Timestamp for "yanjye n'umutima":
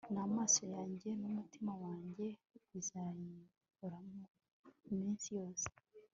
0.75-1.73